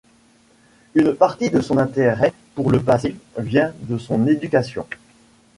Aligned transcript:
Une 0.95 1.13
partie 1.13 1.51
de 1.51 1.61
son 1.61 1.77
intérêt 1.77 2.33
pour 2.55 2.71
le 2.71 2.81
passé 2.81 3.15
vient 3.37 3.71
de 3.81 3.99
son 3.99 4.25
éducation. 4.25 4.87